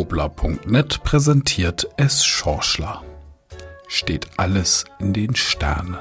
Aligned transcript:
Wobler.net 0.00 1.04
präsentiert 1.04 1.86
es 1.98 2.24
Schorschler. 2.24 3.02
Steht 3.86 4.28
alles 4.38 4.86
in 4.98 5.12
den 5.12 5.36
Sternen. 5.36 5.98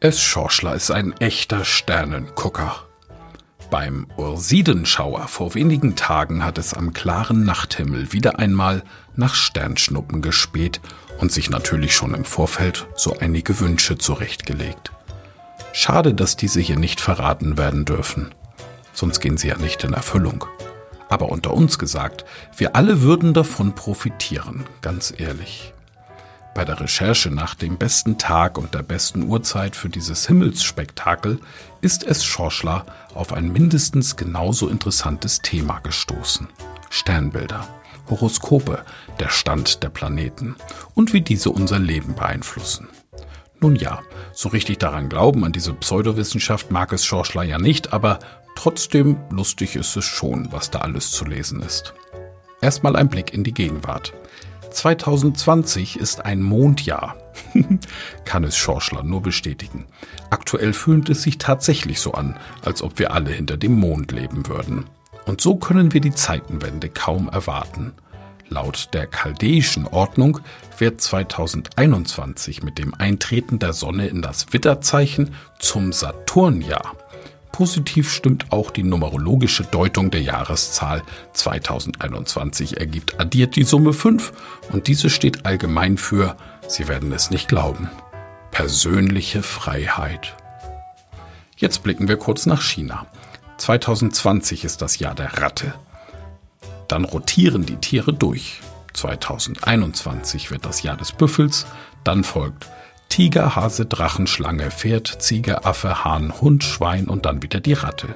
Es 0.00 0.22
Schorschler 0.22 0.74
ist 0.74 0.90
ein 0.90 1.12
echter 1.18 1.66
Sternengucker. 1.66 2.76
Beim 3.70 4.06
Ursidenschauer 4.16 5.28
vor 5.28 5.52
wenigen 5.52 5.96
Tagen 5.96 6.46
hat 6.46 6.56
es 6.56 6.72
am 6.72 6.94
klaren 6.94 7.44
Nachthimmel 7.44 8.10
wieder 8.14 8.38
einmal 8.38 8.84
nach 9.16 9.34
Sternschnuppen 9.34 10.22
gespäht 10.22 10.80
und 11.18 11.32
sich 11.32 11.50
natürlich 11.50 11.94
schon 11.94 12.14
im 12.14 12.24
Vorfeld 12.24 12.86
so 12.94 13.16
einige 13.18 13.60
Wünsche 13.60 13.98
zurechtgelegt. 13.98 14.92
Schade, 15.72 16.14
dass 16.14 16.36
diese 16.36 16.60
hier 16.60 16.78
nicht 16.78 17.00
verraten 17.00 17.56
werden 17.58 17.84
dürfen. 17.84 18.34
Sonst 18.92 19.20
gehen 19.20 19.36
sie 19.36 19.48
ja 19.48 19.58
nicht 19.58 19.84
in 19.84 19.92
Erfüllung. 19.92 20.44
Aber 21.08 21.28
unter 21.28 21.54
uns 21.54 21.78
gesagt, 21.78 22.24
wir 22.56 22.76
alle 22.76 23.02
würden 23.02 23.32
davon 23.32 23.74
profitieren, 23.74 24.64
ganz 24.82 25.12
ehrlich. 25.16 25.72
Bei 26.54 26.64
der 26.64 26.80
Recherche 26.80 27.30
nach 27.30 27.54
dem 27.54 27.76
besten 27.76 28.18
Tag 28.18 28.58
und 28.58 28.74
der 28.74 28.82
besten 28.82 29.22
Uhrzeit 29.22 29.76
für 29.76 29.88
dieses 29.88 30.26
Himmelsspektakel 30.26 31.38
ist 31.80 32.02
es 32.02 32.24
Schorschler 32.24 32.84
auf 33.14 33.32
ein 33.32 33.52
mindestens 33.52 34.16
genauso 34.16 34.68
interessantes 34.68 35.40
Thema 35.40 35.78
gestoßen. 35.78 36.48
Sternbilder, 36.90 37.64
Horoskope, 38.10 38.84
der 39.20 39.28
Stand 39.28 39.82
der 39.82 39.88
Planeten 39.88 40.56
und 40.94 41.12
wie 41.12 41.20
diese 41.20 41.50
unser 41.50 41.78
Leben 41.78 42.14
beeinflussen. 42.14 42.88
Nun 43.60 43.74
ja, 43.74 44.00
so 44.32 44.48
richtig 44.50 44.78
daran 44.78 45.08
glauben 45.08 45.44
an 45.44 45.52
diese 45.52 45.74
Pseudowissenschaft 45.74 46.70
mag 46.70 46.92
es 46.92 47.04
Schorschler 47.04 47.42
ja 47.42 47.58
nicht, 47.58 47.92
aber 47.92 48.20
trotzdem 48.54 49.16
lustig 49.30 49.74
ist 49.74 49.96
es 49.96 50.04
schon, 50.04 50.52
was 50.52 50.70
da 50.70 50.80
alles 50.80 51.10
zu 51.10 51.24
lesen 51.24 51.60
ist. 51.60 51.94
Erstmal 52.60 52.96
ein 52.96 53.08
Blick 53.08 53.34
in 53.34 53.44
die 53.44 53.54
Gegenwart. 53.54 54.12
2020 54.70 55.98
ist 55.98 56.24
ein 56.24 56.42
Mondjahr. 56.42 57.16
Kann 58.24 58.44
es 58.44 58.56
Schorschler 58.56 59.02
nur 59.02 59.22
bestätigen. 59.22 59.86
Aktuell 60.30 60.72
fühlt 60.72 61.08
es 61.08 61.22
sich 61.22 61.38
tatsächlich 61.38 62.00
so 62.00 62.12
an, 62.12 62.36
als 62.62 62.82
ob 62.82 62.98
wir 62.98 63.12
alle 63.12 63.30
hinter 63.30 63.56
dem 63.56 63.78
Mond 63.78 64.12
leben 64.12 64.46
würden. 64.46 64.84
Und 65.26 65.40
so 65.40 65.56
können 65.56 65.92
wir 65.92 66.00
die 66.00 66.14
Zeitenwende 66.14 66.88
kaum 66.88 67.28
erwarten. 67.28 67.92
Laut 68.50 68.88
der 68.92 69.06
chaldäischen 69.06 69.86
Ordnung 69.86 70.40
wird 70.78 71.00
2021 71.00 72.62
mit 72.62 72.78
dem 72.78 72.94
Eintreten 72.94 73.58
der 73.58 73.72
Sonne 73.72 74.06
in 74.06 74.22
das 74.22 74.52
Witterzeichen 74.52 75.34
zum 75.58 75.92
Saturnjahr. 75.92 76.96
Positiv 77.52 78.12
stimmt 78.12 78.52
auch 78.52 78.70
die 78.70 78.84
numerologische 78.84 79.64
Deutung 79.64 80.10
der 80.10 80.22
Jahreszahl 80.22 81.02
2021 81.32 82.78
ergibt 82.78 83.20
addiert 83.20 83.56
die 83.56 83.64
Summe 83.64 83.92
5 83.92 84.32
und 84.72 84.86
diese 84.86 85.10
steht 85.10 85.44
allgemein 85.44 85.98
für, 85.98 86.36
Sie 86.68 86.86
werden 86.86 87.12
es 87.12 87.30
nicht 87.30 87.48
glauben, 87.48 87.90
persönliche 88.50 89.42
Freiheit. 89.42 90.36
Jetzt 91.56 91.82
blicken 91.82 92.06
wir 92.06 92.16
kurz 92.16 92.46
nach 92.46 92.62
China. 92.62 93.06
2020 93.56 94.64
ist 94.64 94.80
das 94.80 95.00
Jahr 95.00 95.16
der 95.16 95.42
Ratte. 95.42 95.74
Dann 96.88 97.04
rotieren 97.04 97.66
die 97.66 97.76
Tiere 97.76 98.12
durch. 98.12 98.60
2021 98.94 100.50
wird 100.50 100.64
das 100.64 100.82
Jahr 100.82 100.96
des 100.96 101.12
Büffels, 101.12 101.66
dann 102.02 102.24
folgt 102.24 102.66
Tiger, 103.08 103.56
Hase, 103.56 103.86
Drachenschlange, 103.86 104.70
Pferd, 104.70 105.22
Ziege, 105.22 105.64
Affe, 105.64 106.04
Hahn, 106.04 106.40
Hund, 106.40 106.64
Schwein 106.64 107.06
und 107.06 107.24
dann 107.24 107.42
wieder 107.42 107.60
die 107.60 107.72
Ratte. 107.72 108.14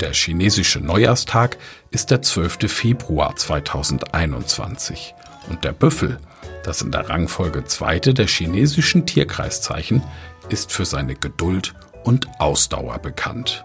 Der 0.00 0.12
chinesische 0.12 0.80
Neujahrstag 0.80 1.56
ist 1.90 2.10
der 2.10 2.20
12. 2.20 2.70
Februar 2.70 3.34
2021 3.36 5.14
und 5.48 5.64
der 5.64 5.72
Büffel, 5.72 6.18
das 6.64 6.82
in 6.82 6.90
der 6.90 7.08
Rangfolge 7.08 7.64
zweite 7.64 8.12
der 8.12 8.26
chinesischen 8.26 9.06
Tierkreiszeichen, 9.06 10.02
ist 10.48 10.72
für 10.72 10.84
seine 10.84 11.14
Geduld 11.14 11.74
und 12.04 12.28
Ausdauer 12.38 12.98
bekannt. 12.98 13.64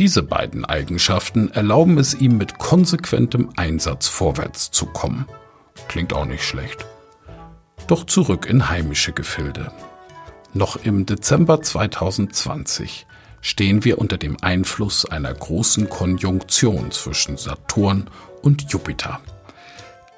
Diese 0.00 0.22
beiden 0.22 0.64
Eigenschaften 0.64 1.50
erlauben 1.50 1.98
es 1.98 2.14
ihm 2.14 2.38
mit 2.38 2.56
konsequentem 2.56 3.50
Einsatz 3.56 4.08
vorwärts 4.08 4.70
zu 4.70 4.86
kommen. 4.86 5.26
Klingt 5.88 6.14
auch 6.14 6.24
nicht 6.24 6.42
schlecht. 6.42 6.86
Doch 7.86 8.06
zurück 8.06 8.46
in 8.46 8.70
heimische 8.70 9.12
Gefilde. 9.12 9.70
Noch 10.54 10.76
im 10.76 11.04
Dezember 11.04 11.60
2020 11.60 13.06
stehen 13.42 13.84
wir 13.84 13.98
unter 13.98 14.16
dem 14.16 14.38
Einfluss 14.40 15.04
einer 15.04 15.34
großen 15.34 15.90
Konjunktion 15.90 16.90
zwischen 16.92 17.36
Saturn 17.36 18.08
und 18.40 18.72
Jupiter. 18.72 19.20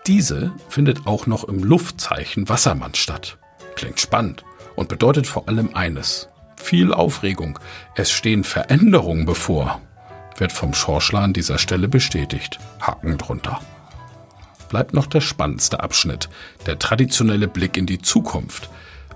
Diese 0.06 0.52
findet 0.68 1.08
auch 1.08 1.26
noch 1.26 1.42
im 1.42 1.64
Luftzeichen 1.64 2.48
Wassermann 2.48 2.94
statt. 2.94 3.36
Klingt 3.74 3.98
spannend 3.98 4.44
und 4.76 4.88
bedeutet 4.88 5.26
vor 5.26 5.48
allem 5.48 5.74
eines. 5.74 6.28
Viel 6.62 6.94
Aufregung. 6.94 7.58
Es 7.94 8.10
stehen 8.10 8.44
Veränderungen 8.44 9.26
bevor. 9.26 9.80
Wird 10.38 10.52
vom 10.52 10.72
Schorschler 10.72 11.20
an 11.20 11.32
dieser 11.32 11.58
Stelle 11.58 11.88
bestätigt. 11.88 12.58
Haken 12.80 13.18
drunter 13.18 13.60
bleibt 14.72 14.94
noch 14.94 15.04
der 15.04 15.20
spannendste 15.20 15.80
Abschnitt, 15.80 16.30
der 16.64 16.78
traditionelle 16.78 17.46
Blick 17.46 17.76
in 17.76 17.84
die 17.84 18.00
Zukunft. 18.00 18.70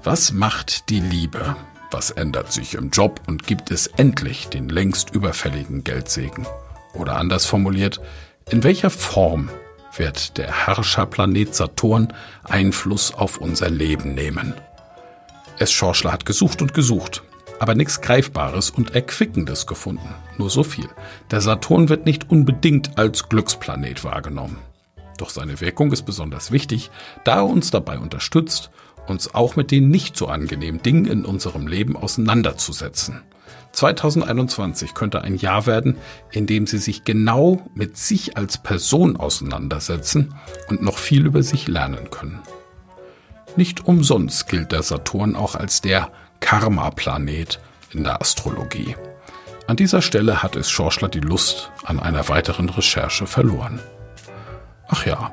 Was 0.05 0.31
macht 0.31 0.91
die 0.91 1.01
Liebe? 1.01 1.57
Was 1.91 2.11
ändert 2.11 2.53
sich 2.53 2.75
im 2.75 2.91
Job 2.91 3.23
und 3.27 3.47
gibt 3.47 3.71
es 3.71 3.87
endlich 3.87 4.49
den 4.49 4.69
längst 4.69 5.15
überfälligen 5.15 5.83
Geldsegen? 5.83 6.47
Oder 6.93 7.17
anders 7.17 7.47
formuliert, 7.47 8.03
in 8.51 8.65
welcher 8.65 8.91
Form 8.91 9.49
wird 9.97 10.37
der 10.37 10.67
Herrscherplanet 10.67 11.55
Saturn 11.55 12.13
Einfluss 12.45 13.15
auf 13.15 13.39
unser 13.39 13.71
Leben 13.71 14.13
nehmen? 14.13 14.53
Es 15.59 15.73
Schorschler 15.73 16.13
hat 16.13 16.27
gesucht 16.27 16.61
und 16.61 16.75
gesucht, 16.75 17.23
aber 17.59 17.75
nichts 17.75 18.01
Greifbares 18.01 18.71
und 18.71 18.95
Erquickendes 18.95 19.67
gefunden. 19.67 20.15
Nur 20.39 20.51
so 20.51 20.63
viel. 20.63 20.89
Der 21.31 21.41
Saturn 21.41 21.89
wird 21.89 22.07
nicht 22.07 22.31
unbedingt 22.31 22.99
als 22.99 23.29
Glücksplanet 23.29 24.05
wahrgenommen. 24.05 24.59
Doch 25.19 25.31
seine 25.31 25.61
Wirkung 25.61 25.93
ist 25.93 26.03
besonders 26.03 26.51
wichtig, 26.51 26.91
da 27.25 27.37
er 27.37 27.47
uns 27.47 27.71
dabei 27.71 27.99
unterstützt, 27.99 28.71
uns 29.07 29.35
auch 29.35 29.57
mit 29.57 29.71
den 29.71 29.89
nicht 29.89 30.17
so 30.17 30.27
angenehmen 30.27 30.83
Dingen 30.83 31.07
in 31.07 31.25
unserem 31.25 31.67
Leben 31.67 31.97
auseinanderzusetzen. 31.97 33.23
2021 33.73 34.95
könnte 34.95 35.23
ein 35.23 35.37
Jahr 35.37 35.67
werden, 35.67 35.97
in 36.31 36.47
dem 36.47 36.67
Sie 36.67 36.79
sich 36.79 37.05
genau 37.05 37.67
mit 37.75 37.97
sich 37.97 38.37
als 38.37 38.59
Person 38.59 39.17
auseinandersetzen 39.17 40.35
und 40.69 40.83
noch 40.83 40.99
viel 40.99 41.27
über 41.27 41.43
sich 41.43 41.69
lernen 41.69 42.11
können. 42.11 42.41
Nicht 43.57 43.87
umsonst 43.87 44.49
gilt 44.49 44.73
der 44.73 44.83
Saturn 44.83 45.37
auch 45.37 45.55
als 45.55 45.81
der 45.83 46.11
Karma-Planet 46.47 47.59
in 47.93 48.05
der 48.05 48.21
Astrologie. 48.21 48.95
An 49.67 49.75
dieser 49.75 50.01
Stelle 50.01 50.45
hat 50.45 50.55
es 50.55 50.71
Schorschler 50.71 51.09
die 51.09 51.19
Lust 51.19 51.73
an 51.85 51.99
einer 51.99 52.29
weiteren 52.29 52.69
Recherche 52.69 53.27
verloren. 53.27 53.81
Ach 54.87 55.05
ja, 55.05 55.33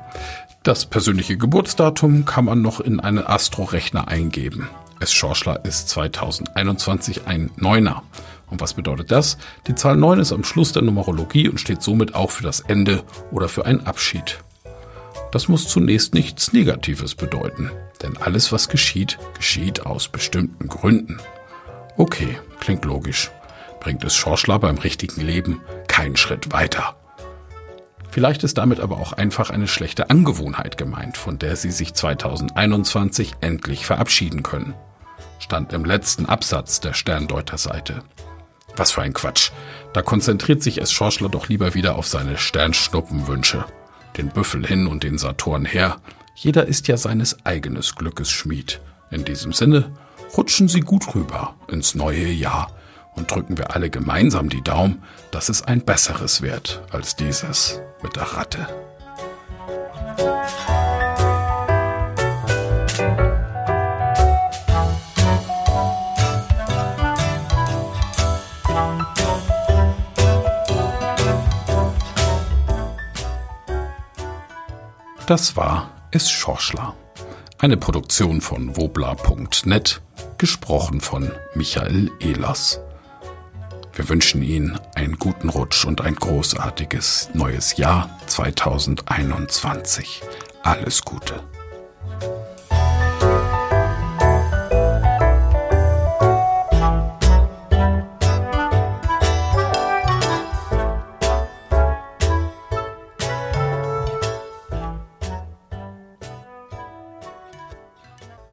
das 0.64 0.86
persönliche 0.86 1.36
Geburtsdatum 1.36 2.24
kann 2.24 2.46
man 2.46 2.62
noch 2.62 2.80
in 2.80 2.98
einen 2.98 3.24
Astro-Rechner 3.24 4.08
eingeben. 4.08 4.68
Es 4.98 5.12
Schorschler 5.12 5.64
ist 5.64 5.88
2021 5.90 7.28
ein 7.28 7.52
Neuner. 7.54 8.02
Und 8.50 8.60
was 8.60 8.74
bedeutet 8.74 9.12
das? 9.12 9.38
Die 9.68 9.76
Zahl 9.76 9.96
9 9.96 10.18
ist 10.18 10.32
am 10.32 10.42
Schluss 10.42 10.72
der 10.72 10.82
Numerologie 10.82 11.48
und 11.48 11.60
steht 11.60 11.80
somit 11.80 12.16
auch 12.16 12.32
für 12.32 12.42
das 12.42 12.58
Ende 12.58 13.04
oder 13.30 13.48
für 13.48 13.66
einen 13.66 13.86
Abschied. 13.86 14.43
Das 15.34 15.48
muss 15.48 15.66
zunächst 15.66 16.14
nichts 16.14 16.52
Negatives 16.52 17.16
bedeuten, 17.16 17.68
denn 18.00 18.16
alles, 18.16 18.52
was 18.52 18.68
geschieht, 18.68 19.18
geschieht 19.36 19.84
aus 19.84 20.06
bestimmten 20.06 20.68
Gründen. 20.68 21.18
Okay, 21.96 22.38
klingt 22.60 22.84
logisch. 22.84 23.32
Bringt 23.80 24.04
es 24.04 24.14
Schorschler 24.14 24.60
beim 24.60 24.78
richtigen 24.78 25.20
Leben 25.20 25.60
keinen 25.88 26.14
Schritt 26.14 26.52
weiter. 26.52 26.94
Vielleicht 28.12 28.44
ist 28.44 28.58
damit 28.58 28.78
aber 28.78 28.98
auch 28.98 29.12
einfach 29.12 29.50
eine 29.50 29.66
schlechte 29.66 30.08
Angewohnheit 30.08 30.78
gemeint, 30.78 31.16
von 31.16 31.36
der 31.36 31.56
Sie 31.56 31.72
sich 31.72 31.94
2021 31.94 33.32
endlich 33.40 33.86
verabschieden 33.86 34.44
können. 34.44 34.74
Stand 35.40 35.72
im 35.72 35.84
letzten 35.84 36.26
Absatz 36.26 36.78
der 36.78 36.94
Sterndeuter-Seite. 36.94 38.04
Was 38.76 38.92
für 38.92 39.02
ein 39.02 39.14
Quatsch. 39.14 39.50
Da 39.94 40.02
konzentriert 40.02 40.62
sich 40.62 40.78
es 40.78 40.92
Schorschler 40.92 41.28
doch 41.28 41.48
lieber 41.48 41.74
wieder 41.74 41.96
auf 41.96 42.06
seine 42.06 42.38
Sternschnuppenwünsche. 42.38 43.64
Den 44.16 44.28
Büffel 44.28 44.66
hin 44.66 44.86
und 44.86 45.02
den 45.02 45.18
Saturn 45.18 45.64
her. 45.64 45.96
Jeder 46.34 46.66
ist 46.66 46.88
ja 46.88 46.96
seines 46.96 47.44
eigenes 47.44 47.94
Glückes 47.94 48.30
Schmied. 48.30 48.80
In 49.10 49.24
diesem 49.24 49.52
Sinne, 49.52 49.90
rutschen 50.36 50.68
Sie 50.68 50.80
gut 50.80 51.14
rüber 51.14 51.54
ins 51.68 51.94
neue 51.94 52.26
Jahr 52.26 52.72
und 53.14 53.30
drücken 53.30 53.58
wir 53.58 53.74
alle 53.74 53.90
gemeinsam 53.90 54.48
die 54.48 54.62
Daumen, 54.62 55.02
dass 55.30 55.48
es 55.48 55.62
ein 55.62 55.84
besseres 55.84 56.42
wird 56.42 56.82
als 56.90 57.16
dieses 57.16 57.80
mit 58.02 58.16
der 58.16 58.24
Ratte. 58.24 58.66
Das 75.34 75.56
war 75.56 75.90
Es 76.12 76.30
Schorschler. 76.30 76.94
Eine 77.58 77.76
Produktion 77.76 78.40
von 78.40 78.76
wobla.net, 78.76 80.00
gesprochen 80.38 81.00
von 81.00 81.32
Michael 81.56 82.12
Ehlers. 82.20 82.78
Wir 83.94 84.08
wünschen 84.08 84.42
Ihnen 84.42 84.78
einen 84.94 85.18
guten 85.18 85.48
Rutsch 85.48 85.86
und 85.86 86.02
ein 86.02 86.14
großartiges 86.14 87.30
neues 87.34 87.76
Jahr 87.76 88.16
2021. 88.28 90.22
Alles 90.62 91.02
Gute. 91.02 91.42